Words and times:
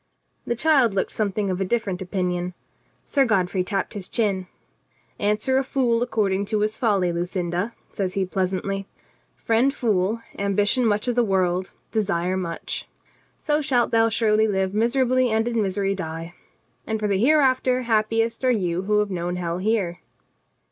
The 0.47 0.55
child 0.55 0.95
looked 0.95 1.11
something 1.11 1.51
of 1.51 1.61
a 1.61 1.63
different 1.63 2.01
opinion. 2.01 2.55
Sir 3.05 3.23
Godfrey 3.23 3.63
tapped 3.63 3.93
his 3.93 4.09
chin. 4.09 4.47
"Answer 5.19 5.59
a 5.59 5.63
fool 5.63 6.01
ac 6.01 6.07
cording 6.09 6.43
to 6.45 6.61
his 6.61 6.75
folly, 6.79 7.11
Lucinda," 7.11 7.73
says 7.91 8.15
he 8.15 8.25
pleasantly. 8.25 8.87
"Friend 9.35 9.71
fool, 9.71 10.23
ambition 10.39 10.87
much 10.87 11.07
of 11.07 11.13
the 11.13 11.23
world, 11.23 11.69
desire 11.91 12.35
much. 12.35 12.87
So 13.37 13.61
shalt 13.61 13.91
thou 13.91 14.09
surely 14.09 14.47
live 14.47 14.73
miserably 14.73 15.29
and 15.29 15.47
in 15.47 15.61
misery 15.61 15.93
die. 15.93 16.33
And 16.87 16.99
for 16.99 17.07
the 17.07 17.19
hereafter, 17.19 17.83
happiest 17.83 18.43
are 18.43 18.49
you 18.49 18.81
who 18.81 18.97
have 19.01 19.11
known 19.11 19.35
hell 19.35 19.59
here." 19.59 19.99